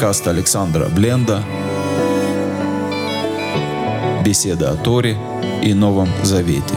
Подкаст 0.00 0.28
Александра 0.28 0.86
Бленда. 0.86 1.44
Беседа 4.24 4.70
о 4.70 4.76
Торе 4.76 5.18
и 5.62 5.74
Новом 5.74 6.08
Завете. 6.22 6.74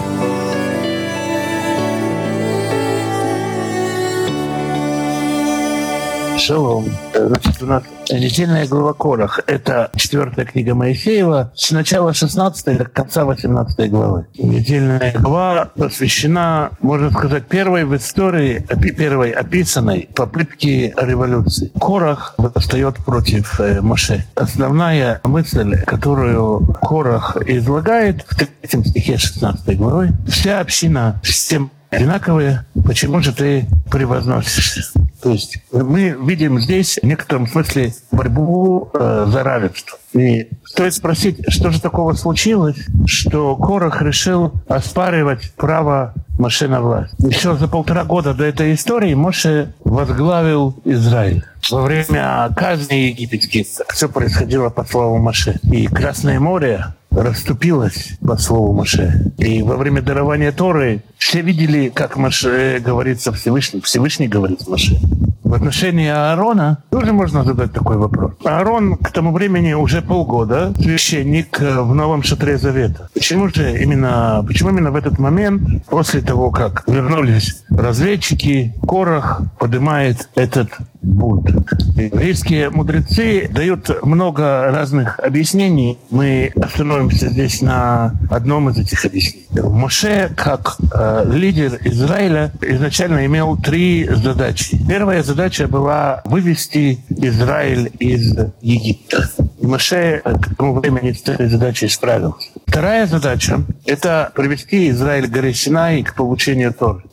Шалом. 6.38 6.86
Значит, 7.14 7.62
у 7.62 7.66
нас 7.66 7.84
недельная 8.12 8.68
глава 8.68 8.94
Корах. 8.94 9.40
Это 9.48 9.92
четвертая 9.96 10.46
книга 10.46 10.76
Моисеева 10.76 11.52
с 11.56 11.72
начала 11.72 12.14
16 12.14 12.78
до 12.78 12.86
конца 12.86 13.26
18 13.26 13.90
главы. 13.90 14.26
Недельная 14.38 15.14
глава 15.20 15.70
посвящена, 15.76 16.72
можно 16.82 17.12
сказать, 17.12 17.48
первой 17.48 17.86
в 17.86 17.96
истории, 17.96 18.66
первой 18.98 19.32
описанной 19.32 20.10
попытке 20.16 20.94
революции. 20.98 21.72
Корах 21.80 22.34
восстает 22.38 22.98
против 22.98 23.60
э, 23.60 23.82
Моше. 23.82 24.26
Основная 24.36 25.22
мысль, 25.24 25.82
которую 25.84 26.74
Корах 26.82 27.38
излагает 27.46 28.26
в 28.28 28.36
третьем 28.36 28.84
стихе 28.84 29.18
16 29.18 29.78
главы, 29.78 30.12
вся 30.28 30.60
община 30.60 31.22
всем 31.24 31.72
одинаковые, 31.90 32.66
почему 32.86 33.22
же 33.22 33.34
ты 33.34 33.68
превозносишься? 33.92 34.84
То 35.24 35.30
есть 35.32 35.58
мы 35.72 36.18
видим 36.20 36.60
здесь 36.60 37.00
в 37.02 37.06
некотором 37.06 37.48
смысле 37.48 37.94
борьбу 38.12 38.90
э, 38.94 39.26
за 39.30 39.42
равенство. 39.42 39.98
И 40.12 40.50
стоит 40.66 40.94
спросить, 40.94 41.38
что 41.48 41.72
же 41.72 41.80
такого 41.80 42.12
случилось, 42.14 42.76
что 43.06 43.56
Корах 43.56 44.02
решил 44.02 44.52
оспаривать 44.68 45.54
право 45.56 46.14
Моше 46.38 46.68
на 46.68 46.82
власть. 46.82 47.14
Еще 47.20 47.56
за 47.56 47.70
полтора 47.70 48.04
года 48.04 48.34
до 48.34 48.44
этой 48.44 48.74
истории 48.74 49.14
Моше 49.14 49.74
возглавил 49.86 50.76
Израиль. 50.84 51.46
Во 51.72 51.84
время 51.84 52.50
казни 52.54 52.96
египетских 52.96 53.68
все 53.94 54.10
происходило 54.10 54.70
по 54.70 54.84
слову 54.84 55.20
Моше. 55.20 55.58
И 55.64 55.88
Красное 55.88 56.42
море 56.42 56.88
расступилась 57.16 58.18
по 58.22 58.38
слову 58.38 58.74
Маше. 58.74 59.34
И 59.38 59.62
во 59.62 59.78
время 59.78 60.02
дарования 60.02 60.52
Торы 60.52 61.04
все 61.18 61.42
видели, 61.42 61.90
как 61.90 62.18
Маше 62.18 62.82
говорится 62.84 63.32
Всевышний. 63.32 63.82
Всевышний 63.82 64.28
говорит 64.28 64.68
Маше. 64.68 65.00
В 65.44 65.56
отношении 65.56 66.08
Аарона 66.08 66.80
тоже 66.90 67.14
можно 67.14 67.44
задать 67.44 67.74
такой 67.74 67.98
вопрос. 67.98 68.32
Аарон 68.44 68.98
к 68.98 69.12
тому 69.12 69.32
времени 69.32 69.74
уже 69.74 70.02
полгода 70.02 70.74
священник 70.80 71.60
в 71.60 71.94
новом 71.94 72.24
шатре 72.24 72.58
Завета. 72.58 73.10
Почему 73.14 73.50
же 73.50 73.80
именно, 73.80 74.44
почему 74.48 74.72
именно 74.72 74.90
в 74.90 74.96
этот 74.96 75.20
момент, 75.20 75.86
после 75.88 76.22
того, 76.22 76.50
как 76.50 76.84
вернулись 76.88 77.64
разведчики, 77.70 78.74
Корах 78.88 79.42
поднимает 79.60 80.28
этот 80.34 80.70
бунт. 81.04 81.50
Еврейские 81.96 82.70
мудрецы 82.70 83.48
дают 83.50 84.04
много 84.04 84.72
разных 84.72 85.20
объяснений. 85.20 85.98
Мы 86.10 86.52
остановимся 86.56 87.30
здесь 87.30 87.62
на 87.62 88.16
одном 88.30 88.70
из 88.70 88.78
этих 88.78 89.06
объяснений. 89.06 89.46
Моше, 89.62 90.32
как 90.36 90.78
э, 90.94 91.26
лидер 91.28 91.78
Израиля, 91.84 92.52
изначально 92.62 93.26
имел 93.26 93.58
три 93.58 94.08
задачи. 94.10 94.80
Первая 94.88 95.24
задача 95.24 95.68
была 95.68 96.22
вывести 96.26 97.00
Израиль 97.10 97.92
из 98.00 98.36
Египта. 98.62 99.30
Моше 99.62 100.22
к 100.24 100.56
тому 100.56 100.80
времени 100.80 101.12
с 101.12 101.28
этой 101.28 101.48
задачей 101.48 101.88
справился. 101.88 102.50
Вторая 102.66 103.06
задача— 103.08 103.62
это 103.86 104.32
привести 104.36 104.90
Израиль 104.90 105.28
к 105.28 105.32
горе 105.32 105.54
Синай 105.54 106.04
к 106.04 106.16
получению 106.16 106.74
Торы. 106.74 107.04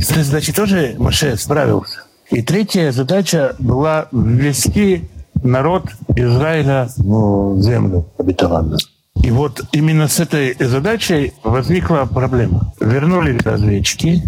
С 0.00 0.10
этой 0.10 0.22
задачей 0.22 0.52
тоже 0.52 0.94
Моше 0.98 1.36
справился. 1.36 2.05
И 2.30 2.42
третья 2.42 2.90
задача 2.92 3.54
была 3.58 4.08
ввести 4.12 5.08
народ 5.42 5.84
Израиля 6.16 6.88
в 6.96 7.60
землю 7.60 8.06
обетованную. 8.18 8.78
И 9.22 9.30
вот 9.30 9.62
именно 9.72 10.08
с 10.08 10.20
этой 10.20 10.56
задачей 10.58 11.32
возникла 11.42 12.08
проблема. 12.10 12.72
Вернулись 12.80 13.42
разведчики 13.42 14.22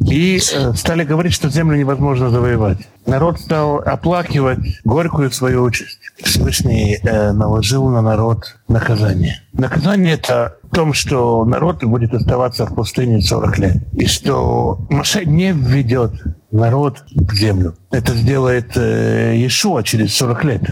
и 0.00 0.36
э, 0.36 0.72
стали 0.74 1.04
говорить, 1.04 1.32
что 1.32 1.48
землю 1.48 1.76
невозможно 1.76 2.30
завоевать. 2.30 2.78
Народ 3.06 3.40
стал 3.40 3.76
оплакивать 3.78 4.58
горькую 4.84 5.30
свою 5.30 5.64
участь. 5.64 5.98
Всевышний 6.22 6.98
э, 7.02 7.32
наложил 7.32 7.88
на 7.88 8.02
народ 8.02 8.56
наказание. 8.68 9.42
Наказание 9.52 10.14
это 10.14 10.56
в 10.64 10.74
том, 10.74 10.92
что 10.92 11.44
народ 11.44 11.82
будет 11.84 12.14
оставаться 12.14 12.66
в 12.66 12.74
пустыне 12.74 13.20
40 13.20 13.58
лет. 13.58 13.76
И 13.94 14.06
что 14.06 14.78
Маше 14.90 15.24
не 15.24 15.52
введет 15.52 16.12
народ 16.56 17.04
в 17.14 17.34
землю. 17.34 17.74
Это 17.90 18.14
сделает 18.14 18.76
э, 18.76 19.36
через 19.82 20.14
40 20.16 20.44
лет. 20.44 20.62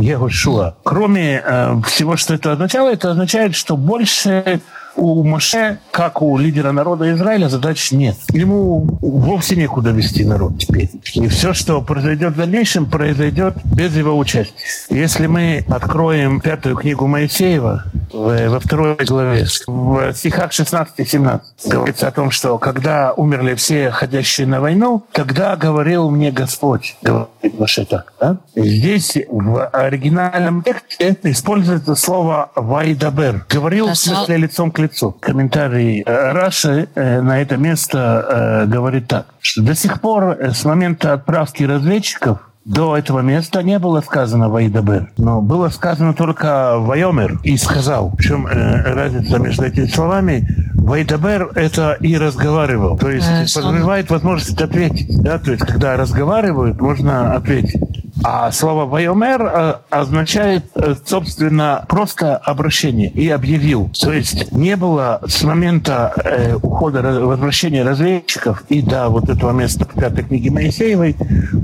Егошуа. 0.00 0.76
Кроме 0.84 1.42
э, 1.44 1.80
всего, 1.86 2.16
что 2.16 2.34
это 2.34 2.52
означало, 2.52 2.92
это 2.92 3.10
означает, 3.10 3.54
что 3.54 3.76
больше 3.76 4.60
у 4.98 5.22
Моше, 5.22 5.78
как 5.90 6.20
у 6.20 6.36
лидера 6.36 6.72
народа 6.72 7.12
Израиля, 7.12 7.48
задач 7.48 7.92
нет. 7.92 8.16
Ему 8.30 8.98
вовсе 9.00 9.56
некуда 9.56 9.90
вести 9.90 10.24
народ 10.24 10.58
теперь. 10.58 10.90
И 11.14 11.28
все, 11.28 11.54
что 11.54 11.80
произойдет 11.80 12.34
в 12.34 12.36
дальнейшем, 12.36 12.86
произойдет 12.86 13.54
без 13.64 13.96
его 13.96 14.18
участия. 14.18 14.54
Если 14.90 15.26
мы 15.26 15.64
откроем 15.68 16.40
пятую 16.40 16.76
книгу 16.76 17.06
Моисеева, 17.06 17.84
во 18.12 18.60
второй 18.60 18.96
главе, 18.96 19.46
в 19.66 20.12
стихах 20.14 20.52
16 20.52 20.94
и 20.98 21.04
17, 21.04 21.68
говорится 21.68 22.08
о 22.08 22.10
том, 22.10 22.30
что 22.30 22.58
когда 22.58 23.12
умерли 23.12 23.54
все 23.54 23.90
ходящие 23.90 24.46
на 24.46 24.60
войну, 24.60 25.04
тогда 25.12 25.56
говорил 25.56 26.10
мне 26.10 26.32
Господь, 26.32 26.96
говорит 27.02 27.58
Моше 27.58 27.84
так. 27.84 28.12
Да? 28.20 28.38
Здесь 28.56 29.16
в 29.28 29.66
оригинальном 29.66 30.62
тексте 30.62 31.16
используется 31.22 31.94
слово 31.94 32.50
«вайдабер». 32.56 33.46
Говорил 33.48 33.88
в 33.88 33.94
смысле 33.94 34.38
лицом 34.38 34.70
к 34.70 34.78
лицу 34.78 34.87
лицу. 34.88 35.16
Комментарий 35.20 36.02
э, 36.04 36.32
Раши 36.32 36.88
э, 36.94 37.20
на 37.20 37.40
это 37.40 37.56
место 37.56 38.26
э, 38.28 38.66
говорит 38.66 39.06
так, 39.08 39.26
что 39.40 39.62
до 39.62 39.74
сих 39.74 40.00
пор 40.00 40.36
с 40.40 40.64
момента 40.64 41.12
отправки 41.12 41.64
разведчиков 41.64 42.48
до 42.68 42.98
этого 42.98 43.20
места 43.20 43.62
не 43.62 43.78
было 43.78 44.02
сказано 44.02 44.50
Вайдабер, 44.50 45.10
но 45.16 45.40
было 45.40 45.70
сказано 45.70 46.12
только 46.12 46.74
Вайомер 46.78 47.38
и 47.42 47.56
сказал. 47.56 48.10
В 48.10 48.20
чем 48.20 48.46
э, 48.46 48.82
разница 48.94 49.38
между 49.38 49.64
этими 49.64 49.86
словами? 49.86 50.46
Вайдабер— 50.74 51.50
это 51.54 51.96
и 52.00 52.16
разговаривал, 52.18 52.98
то 52.98 53.10
есть 53.10 53.26
э, 53.26 53.46
подразумевает 53.54 54.10
возможность 54.10 54.60
ответить. 54.60 55.22
Да? 55.22 55.38
То 55.38 55.52
есть 55.52 55.64
когда 55.64 55.96
разговаривают, 55.96 56.78
можно 56.80 57.34
ответить. 57.34 57.97
А 58.24 58.50
слово 58.50 58.84
«вайомер» 58.84 59.42
э, 59.42 59.74
означает, 59.90 60.64
э, 60.74 60.94
собственно, 61.06 61.84
просто 61.88 62.36
обращение 62.36 63.08
и 63.10 63.28
объявил. 63.28 63.90
То 64.00 64.12
есть 64.12 64.50
не 64.50 64.76
было 64.76 65.20
с 65.26 65.44
момента 65.44 66.12
э, 66.24 66.56
ухода, 66.56 67.00
возвращения 67.02 67.84
разведчиков 67.84 68.64
и 68.68 68.82
до 68.82 69.08
вот 69.08 69.28
этого 69.28 69.52
места 69.52 69.84
в 69.84 69.98
пятой 69.98 70.24
книге 70.24 70.50
Моисеевой 70.50 71.16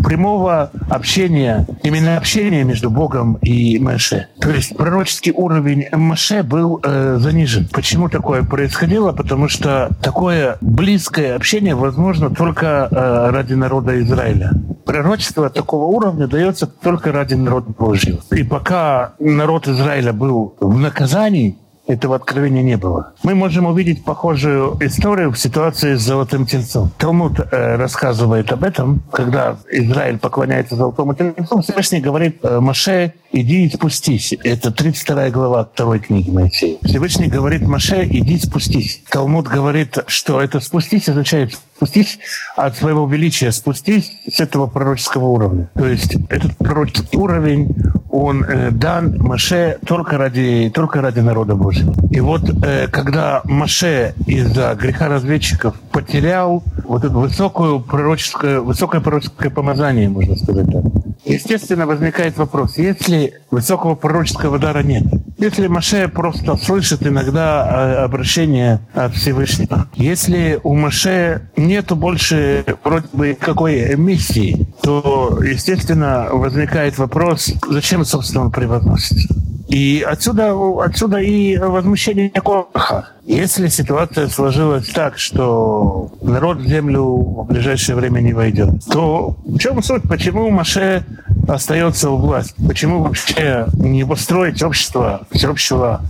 прямого 0.04 0.70
общения, 0.88 1.66
именно 1.82 2.16
общения 2.16 2.62
между 2.62 2.88
Богом 2.88 3.34
и 3.42 3.78
Маше. 3.80 4.28
То 4.40 4.50
есть 4.50 4.76
пророческий 4.76 5.32
уровень 5.32 5.86
Маше 5.92 6.42
был 6.42 6.80
занижен. 6.84 7.68
Почему 7.72 8.08
такое 8.08 8.44
происходило? 8.44 9.12
Потому 9.12 9.48
что 9.48 9.90
такое 10.02 10.56
близкое 10.60 11.34
общение 11.34 11.74
возможно 11.74 12.30
только 12.30 12.88
ради 13.32 13.54
народа 13.54 14.00
Израиля. 14.02 14.52
Пророчество 14.84 15.48
такого 15.50 15.86
уровня 15.86 16.26
дает 16.26 16.43
дается 16.44 16.66
только 16.66 17.10
ради 17.10 17.34
народа 17.34 17.70
Божьего. 17.70 18.20
И 18.30 18.44
пока 18.44 19.14
народ 19.18 19.66
Израиля 19.66 20.12
был 20.12 20.54
в 20.60 20.78
наказании, 20.78 21.56
этого 21.86 22.16
откровения 22.16 22.62
не 22.62 22.76
было. 22.76 23.12
Мы 23.22 23.34
можем 23.34 23.66
увидеть 23.66 24.04
похожую 24.04 24.76
историю 24.80 25.32
в 25.32 25.38
ситуации 25.38 25.94
с 25.96 26.00
золотым 26.00 26.46
тельцом. 26.46 26.90
Талмуд 26.98 27.38
э, 27.38 27.76
рассказывает 27.76 28.50
об 28.52 28.64
этом, 28.64 29.02
когда 29.12 29.56
Израиль 29.70 30.18
поклоняется 30.18 30.76
золотому 30.76 31.14
тельцу, 31.14 31.60
Всевышний 31.60 32.00
говорит 32.00 32.38
э, 32.42 32.60
Маше, 32.60 33.14
иди 33.32 33.66
и 33.66 33.70
спустись. 33.70 34.34
Это 34.44 34.70
32 34.70 35.30
глава 35.30 35.64
второй 35.64 35.98
книги 35.98 36.30
Моисея. 36.30 36.78
Всевышний 36.82 37.28
говорит 37.28 37.62
Маше, 37.62 38.04
иди 38.04 38.38
спустись. 38.38 39.02
Талмуд 39.10 39.46
говорит, 39.46 39.98
что 40.06 40.40
это 40.40 40.60
спустись 40.60 41.08
означает 41.08 41.58
спустись 41.76 42.18
от 42.56 42.76
своего 42.76 43.06
величия, 43.06 43.52
спустись 43.52 44.12
с 44.32 44.40
этого 44.40 44.66
пророческого 44.66 45.26
уровня. 45.26 45.70
То 45.74 45.86
есть 45.86 46.16
этот 46.28 46.56
пророческий 46.56 47.18
уровень, 47.18 47.74
он 48.14 48.44
э, 48.44 48.70
дан 48.70 49.16
Маше 49.18 49.78
только 49.84 50.18
ради, 50.18 50.70
только 50.72 51.00
ради 51.00 51.18
народа 51.18 51.56
Божьего. 51.56 51.94
И 52.12 52.20
вот 52.20 52.42
э, 52.64 52.86
когда 52.86 53.42
Маше 53.42 54.14
из-за 54.26 54.76
греха 54.76 55.08
разведчиков 55.08 55.74
потерял 55.90 56.62
вот 56.84 57.02
это 57.02 57.12
высокую 57.12 57.80
пророческое, 57.80 58.60
высокое 58.60 59.00
пророческое 59.00 59.50
помазание, 59.50 60.08
можно 60.08 60.36
сказать 60.36 60.66
так, 60.66 60.84
естественно, 61.24 61.86
возникает 61.86 62.38
вопрос, 62.38 62.78
если 62.78 63.32
высокого 63.50 63.96
пророческого 63.96 64.60
дара 64.60 64.84
нет, 64.84 65.02
если 65.44 65.66
Маше 65.66 66.08
просто 66.08 66.56
слышит 66.56 67.06
иногда 67.06 67.68
э, 67.68 68.04
обращение 68.04 68.80
от 68.94 69.14
Всевышнего, 69.14 69.86
если 69.94 70.58
у 70.62 70.74
Маше 70.74 71.50
нету 71.56 71.96
больше 71.96 72.64
вроде 72.82 73.08
бы 73.12 73.36
какой 73.38 73.94
миссии, 73.96 74.66
то, 74.82 75.38
естественно, 75.44 76.28
возникает 76.32 76.96
вопрос, 76.96 77.52
зачем, 77.68 78.04
собственно, 78.04 78.46
он 78.46 78.52
превозносится. 78.52 79.34
И 79.68 80.04
отсюда, 80.06 80.54
отсюда 80.82 81.18
и 81.18 81.56
возмущение 81.58 82.30
Короха. 82.30 83.08
Если 83.24 83.68
ситуация 83.68 84.28
сложилась 84.28 84.88
так, 84.88 85.18
что 85.18 86.12
народ 86.22 86.58
в 86.58 86.66
землю 86.66 87.04
в 87.04 87.46
ближайшее 87.46 87.96
время 87.96 88.20
не 88.20 88.34
войдет, 88.34 88.84
то 88.90 89.36
в 89.44 89.58
чем 89.58 89.82
суть? 89.82 90.02
Почему 90.02 90.50
Маше 90.50 91.04
остается 91.48 92.10
у 92.10 92.16
власти? 92.16 92.54
Почему 92.66 93.02
вообще 93.02 93.66
не 93.74 94.04
построить 94.04 94.62
общество 94.62 95.26
всеобщего 95.30 96.02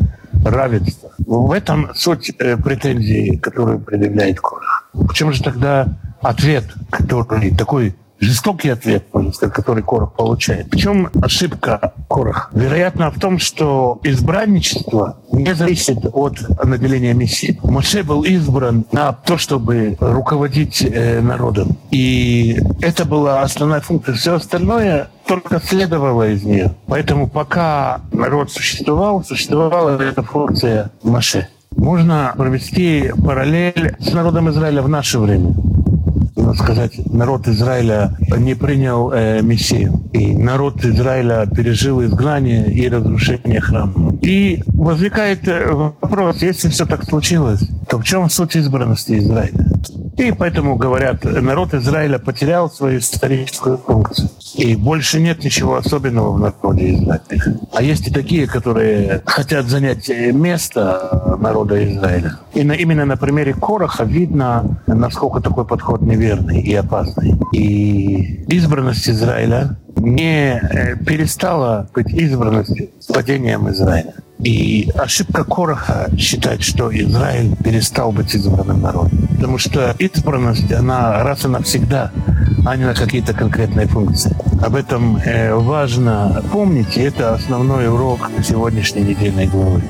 равенства? 0.44 1.10
В 1.18 1.52
этом 1.52 1.90
суть 1.94 2.30
э, 2.38 2.56
претензии, 2.56 3.36
которую 3.36 3.80
предъявляет 3.80 4.40
Корах. 4.40 4.90
Почему 5.06 5.32
же 5.32 5.42
тогда 5.42 5.88
ответ, 6.20 6.64
который 6.90 7.54
такой 7.54 7.94
жестокий 8.24 8.70
ответ, 8.70 9.06
который 9.52 9.82
Корох 9.82 10.14
получает. 10.14 10.70
Причем 10.70 11.10
ошибка 11.22 11.92
Корох? 12.08 12.50
Вероятно, 12.52 13.10
в 13.10 13.20
том, 13.20 13.38
что 13.38 14.00
избранничество 14.02 15.18
не 15.32 15.54
зависит 15.54 15.98
от 16.12 16.38
наделения 16.64 17.14
миссии. 17.14 17.58
Моше 17.62 18.02
был 18.02 18.22
избран 18.22 18.84
на 18.92 19.12
то, 19.12 19.36
чтобы 19.38 19.96
руководить 20.00 20.82
э, 20.82 21.20
народом. 21.20 21.76
И 21.90 22.58
это 22.80 23.04
была 23.04 23.42
основная 23.42 23.80
функция. 23.80 24.14
Все 24.14 24.34
остальное 24.34 25.08
только 25.26 25.60
следовало 25.60 26.30
из 26.30 26.44
нее. 26.44 26.74
Поэтому 26.86 27.28
пока 27.28 28.00
народ 28.12 28.50
существовал, 28.50 29.24
существовала 29.24 30.00
эта 30.00 30.22
функция 30.22 30.90
Моше. 31.02 31.48
Можно 31.76 32.32
провести 32.36 33.12
параллель 33.24 33.96
с 33.98 34.12
народом 34.12 34.48
Израиля 34.50 34.82
в 34.82 34.88
наше 34.88 35.18
время 35.18 35.54
можно 36.36 36.54
сказать, 36.54 36.92
народ 37.06 37.46
Израиля 37.48 38.16
не 38.36 38.54
принял 38.54 39.12
э, 39.12 39.40
Мессию. 39.42 40.02
И 40.12 40.36
народ 40.36 40.84
Израиля 40.84 41.46
пережил 41.46 42.02
изгнание 42.02 42.72
и 42.72 42.88
разрушение 42.88 43.60
храма. 43.60 44.16
И 44.22 44.62
возникает 44.66 45.46
э, 45.48 45.70
вопрос, 45.72 46.42
если 46.42 46.68
все 46.68 46.86
так 46.86 47.04
случилось, 47.04 47.60
то 47.88 47.98
в 47.98 48.04
чем 48.04 48.28
суть 48.30 48.56
избранности 48.56 49.18
Израиля? 49.18 49.66
И 50.16 50.32
поэтому 50.32 50.76
говорят, 50.76 51.24
народ 51.24 51.74
Израиля 51.74 52.18
потерял 52.18 52.70
свою 52.70 52.98
историческую 52.98 53.78
функцию. 53.78 54.28
И 54.54 54.76
больше 54.76 55.20
нет 55.20 55.44
ничего 55.44 55.76
особенного 55.76 56.32
в 56.32 56.38
народе 56.38 56.94
Израиля. 56.94 57.22
А 57.72 57.82
есть 57.82 58.08
и 58.08 58.12
такие, 58.12 58.46
которые 58.46 59.22
хотят 59.26 59.66
занять 59.66 60.08
место 60.08 61.36
народа 61.40 61.92
Израиля. 61.92 62.38
И 62.54 62.62
на, 62.62 62.72
именно 62.72 63.04
на 63.04 63.16
примере 63.16 63.54
Короха 63.54 64.04
видно, 64.04 64.78
насколько 64.86 65.40
такой 65.40 65.64
подход 65.64 66.02
неверный 66.02 66.60
и 66.60 66.74
опасный. 66.74 67.34
И 67.52 68.44
избранность 68.48 69.08
Израиля 69.08 69.76
не 69.96 70.58
э, 70.58 70.96
перестала 70.96 71.88
быть 71.94 72.10
избранностью 72.12 72.90
с 73.00 73.06
падением 73.06 73.68
Израиля. 73.70 74.14
И 74.38 74.90
ошибка 74.96 75.44
Короха 75.44 76.10
считать, 76.18 76.62
что 76.62 76.90
Израиль 76.90 77.54
перестал 77.56 78.12
быть 78.12 78.34
избранным 78.34 78.80
народом. 78.82 79.28
Потому 79.36 79.58
что 79.58 79.94
избранность, 79.98 80.70
она 80.72 81.22
раз 81.22 81.44
и 81.44 81.48
навсегда, 81.48 82.12
а 82.66 82.76
не 82.76 82.84
на 82.84 82.94
какие-то 82.94 83.32
конкретные 83.32 83.86
функции. 83.86 84.34
Об 84.62 84.74
этом 84.74 85.16
э, 85.16 85.54
важно 85.54 86.42
помнить, 86.52 86.96
и 86.96 87.02
это 87.02 87.34
основной 87.34 87.88
урок 87.88 88.30
сегодняшней 88.42 89.02
недельной 89.02 89.46
главы. 89.46 89.82